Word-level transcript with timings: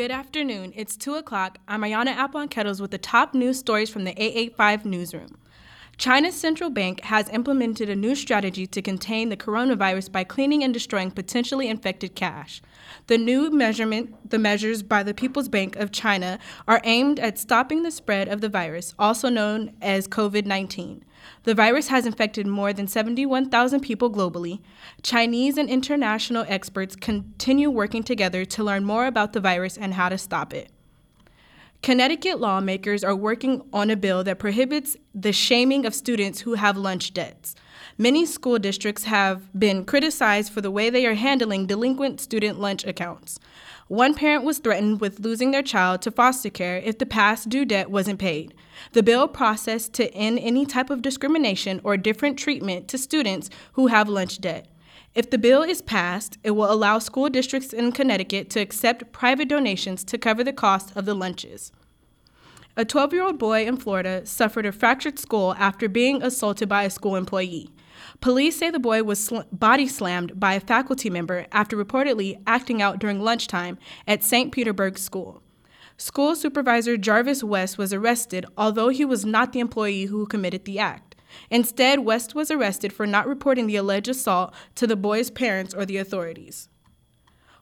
Good 0.00 0.10
afternoon. 0.10 0.72
It's 0.74 0.96
2 0.96 1.16
o'clock. 1.16 1.58
I'm 1.68 1.82
Ayana 1.82 2.16
Apple 2.16 2.48
Kettles 2.48 2.80
with 2.80 2.90
the 2.90 2.96
top 2.96 3.34
news 3.34 3.58
stories 3.58 3.90
from 3.90 4.04
the 4.04 4.12
885 4.12 4.86
newsroom. 4.86 5.36
China's 5.96 6.34
central 6.34 6.70
bank 6.70 7.00
has 7.02 7.28
implemented 7.28 7.90
a 7.90 7.96
new 7.96 8.14
strategy 8.14 8.66
to 8.66 8.80
contain 8.80 9.28
the 9.28 9.36
coronavirus 9.36 10.10
by 10.10 10.24
cleaning 10.24 10.64
and 10.64 10.72
destroying 10.72 11.10
potentially 11.10 11.68
infected 11.68 12.14
cash. 12.14 12.62
The 13.06 13.18
new 13.18 13.50
measurement, 13.50 14.30
the 14.30 14.38
measures 14.38 14.82
by 14.82 15.02
the 15.02 15.14
People's 15.14 15.48
Bank 15.48 15.76
of 15.76 15.92
China, 15.92 16.38
are 16.66 16.80
aimed 16.84 17.20
at 17.20 17.38
stopping 17.38 17.82
the 17.82 17.90
spread 17.90 18.28
of 18.28 18.40
the 18.40 18.48
virus, 18.48 18.94
also 18.98 19.28
known 19.28 19.76
as 19.82 20.08
COVID 20.08 20.46
19. 20.46 21.04
The 21.42 21.54
virus 21.54 21.88
has 21.88 22.06
infected 22.06 22.46
more 22.46 22.72
than 22.72 22.86
71,000 22.86 23.80
people 23.80 24.10
globally. 24.10 24.60
Chinese 25.02 25.58
and 25.58 25.68
international 25.68 26.46
experts 26.48 26.96
continue 26.96 27.70
working 27.70 28.02
together 28.02 28.44
to 28.46 28.64
learn 28.64 28.84
more 28.84 29.06
about 29.06 29.32
the 29.32 29.40
virus 29.40 29.76
and 29.76 29.94
how 29.94 30.08
to 30.08 30.16
stop 30.16 30.54
it. 30.54 30.70
Connecticut 31.82 32.38
lawmakers 32.38 33.02
are 33.02 33.16
working 33.16 33.62
on 33.72 33.88
a 33.88 33.96
bill 33.96 34.22
that 34.24 34.38
prohibits 34.38 34.98
the 35.14 35.32
shaming 35.32 35.86
of 35.86 35.94
students 35.94 36.40
who 36.40 36.54
have 36.54 36.76
lunch 36.76 37.14
debts. 37.14 37.54
Many 37.96 38.26
school 38.26 38.58
districts 38.58 39.04
have 39.04 39.50
been 39.58 39.86
criticized 39.86 40.52
for 40.52 40.60
the 40.60 40.70
way 40.70 40.90
they 40.90 41.06
are 41.06 41.14
handling 41.14 41.66
delinquent 41.66 42.20
student 42.20 42.60
lunch 42.60 42.84
accounts. 42.84 43.40
One 43.88 44.14
parent 44.14 44.44
was 44.44 44.58
threatened 44.58 45.00
with 45.00 45.20
losing 45.20 45.52
their 45.52 45.62
child 45.62 46.02
to 46.02 46.10
foster 46.10 46.50
care 46.50 46.76
if 46.76 46.98
the 46.98 47.06
past 47.06 47.48
due 47.48 47.64
debt 47.64 47.90
wasn't 47.90 48.18
paid. 48.18 48.52
The 48.92 49.02
bill 49.02 49.26
processed 49.26 49.94
to 49.94 50.12
end 50.14 50.38
any 50.38 50.66
type 50.66 50.90
of 50.90 51.00
discrimination 51.00 51.80
or 51.82 51.96
different 51.96 52.38
treatment 52.38 52.88
to 52.88 52.98
students 52.98 53.48
who 53.72 53.86
have 53.86 54.06
lunch 54.06 54.38
debt. 54.38 54.69
If 55.12 55.30
the 55.30 55.38
bill 55.38 55.62
is 55.62 55.82
passed, 55.82 56.38
it 56.44 56.52
will 56.52 56.70
allow 56.70 57.00
school 57.00 57.28
districts 57.28 57.72
in 57.72 57.90
Connecticut 57.90 58.48
to 58.50 58.60
accept 58.60 59.10
private 59.10 59.48
donations 59.48 60.04
to 60.04 60.18
cover 60.18 60.44
the 60.44 60.52
cost 60.52 60.96
of 60.96 61.04
the 61.04 61.14
lunches. 61.14 61.72
A 62.76 62.84
12 62.84 63.12
year 63.12 63.24
old 63.24 63.38
boy 63.38 63.66
in 63.66 63.76
Florida 63.76 64.24
suffered 64.24 64.64
a 64.64 64.72
fractured 64.72 65.18
skull 65.18 65.54
after 65.58 65.88
being 65.88 66.22
assaulted 66.22 66.68
by 66.68 66.84
a 66.84 66.90
school 66.90 67.16
employee. 67.16 67.70
Police 68.20 68.56
say 68.56 68.70
the 68.70 68.78
boy 68.78 69.02
was 69.02 69.24
sl- 69.24 69.40
body 69.50 69.88
slammed 69.88 70.38
by 70.38 70.54
a 70.54 70.60
faculty 70.60 71.10
member 71.10 71.46
after 71.50 71.76
reportedly 71.76 72.40
acting 72.46 72.80
out 72.80 73.00
during 73.00 73.20
lunchtime 73.20 73.78
at 74.06 74.22
St. 74.22 74.52
Petersburg 74.52 74.96
School. 74.96 75.42
School 75.96 76.36
supervisor 76.36 76.96
Jarvis 76.96 77.42
West 77.42 77.76
was 77.76 77.92
arrested, 77.92 78.46
although 78.56 78.88
he 78.88 79.04
was 79.04 79.24
not 79.24 79.52
the 79.52 79.60
employee 79.60 80.04
who 80.04 80.24
committed 80.24 80.64
the 80.64 80.78
act. 80.78 81.09
Instead, 81.50 82.00
West 82.00 82.34
was 82.34 82.50
arrested 82.50 82.92
for 82.92 83.06
not 83.06 83.26
reporting 83.26 83.66
the 83.66 83.76
alleged 83.76 84.08
assault 84.08 84.54
to 84.74 84.86
the 84.86 84.96
boy's 84.96 85.30
parents 85.30 85.74
or 85.74 85.84
the 85.84 85.96
authorities. 85.96 86.68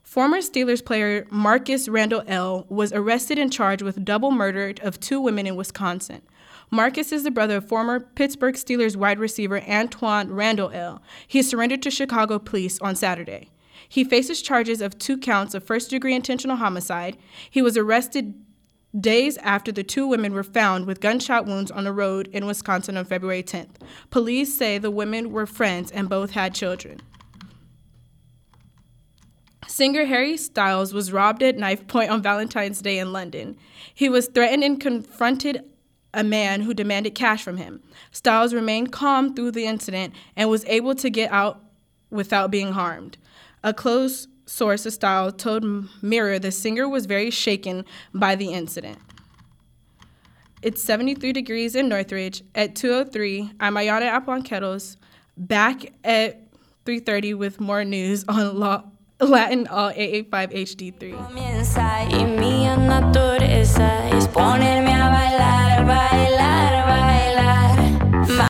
Former 0.03 0.39
Steelers 0.39 0.83
player 0.83 1.27
Marcus 1.31 1.87
Randle 1.87 2.25
El 2.27 2.65
was 2.71 2.95
arrested 2.95 3.39
and 3.39 3.53
charged 3.53 3.83
with 3.83 4.07
double 4.07 4.31
murder 4.31 4.73
of 4.81 4.99
two 4.99 5.21
women 5.21 5.47
in 5.47 5.55
Wisconsin. 5.55 6.23
Marcus 6.71 7.13
is 7.13 7.25
the 7.25 7.31
brother 7.31 7.57
of 7.57 7.69
former 7.69 8.01
Pittsburgh 8.01 8.55
Steelers 8.55 8.97
wide 8.97 9.19
receiver 9.19 9.61
Antwaan 9.61 10.29
Randle 10.31 10.71
El. 10.71 11.03
He 11.27 11.43
surrendered 11.43 11.83
to 11.83 11.91
Chicago 11.91 12.39
police 12.39 12.81
on 12.81 12.97
Saturday. 12.97 13.51
He 13.87 14.03
faces 14.03 14.43
charges 14.43 14.81
of 14.81 14.99
two 14.99 15.19
counts 15.19 15.55
of 15.55 15.65
first 15.65 15.91
degree 15.91 16.15
intentional 16.15 16.57
homicide. 16.57 17.17
He 17.51 17.63
was 17.63 17.77
arrested 17.77 18.35
days 18.99 19.37
after 19.39 19.71
the 19.71 19.83
two 19.83 20.07
women 20.07 20.33
were 20.33 20.43
found 20.43 20.87
with 20.87 21.01
gunshot 21.01 21.47
wounds 21.47 21.71
on 21.71 21.87
a 21.87 21.93
road 21.93 22.29
in 22.33 22.47
Wisconsin 22.47 22.97
on 22.97 23.05
February 23.05 23.43
10th. 23.43 23.77
Police 24.11 24.57
say 24.57 24.79
the 24.79 24.91
women 24.91 25.33
were 25.33 25.47
friends 25.47 25.91
and 25.91 26.09
both 26.09 26.31
had 26.31 26.55
children. 26.55 27.01
Singer 29.67 30.07
Harry 30.07 30.37
Styles 30.37 30.95
was 30.95 31.13
robbed 31.13 31.43
at 31.43 31.57
knife 31.57 31.87
point 31.87 32.11
on 32.11 32.23
Valentine's 32.23 32.81
Day 32.81 32.99
in 32.99 33.13
London. 33.13 33.57
He 33.95 34.09
was 34.09 34.27
threatened 34.27 34.65
and 34.65 34.81
confronted 34.81 35.63
a 36.15 36.25
man 36.25 36.63
who 36.63 36.73
demanded 36.73 37.15
cash 37.15 37.43
from 37.43 37.59
him. 37.59 37.83
Styles 38.11 38.55
remained 38.55 38.93
calm 38.93 39.35
through 39.35 39.53
the 39.53 39.67
incident 39.67 40.15
and 40.35 40.49
was 40.49 40.65
able 40.65 40.95
to 40.95 41.11
get 41.11 41.31
out 41.31 41.63
without 42.11 42.51
being 42.51 42.73
harmed. 42.73 43.19
A 43.63 43.75
close 43.75 44.27
source 44.49 44.87
of 44.87 44.93
style 44.93 45.31
told 45.31 45.65
Mirror 46.03 46.39
the 46.39 46.51
singer 46.51 46.89
was 46.89 47.07
very 47.07 47.31
shaken 47.31 47.85
by 48.15 48.35
the 48.35 48.53
incident. 48.53 48.99
It's 50.63 50.83
73 50.83 51.33
degrees 51.33 51.77
in 51.77 51.89
Northridge. 51.89 52.43
At 52.55 52.75
2:03, 52.75 53.53
I'm 53.61 53.75
Ayana 53.75 54.11
Apon 54.11 54.45
Kettles, 54.45 54.97
back 55.37 55.93
at 56.03 56.41
3:30 56.85 57.35
with 57.35 57.61
more 57.61 57.85
news 57.85 58.25
on 58.27 58.59
law, 58.59 58.85
Latin 59.21 59.69
All 59.69 59.91
885 59.95 60.51
HD3. 60.53 61.15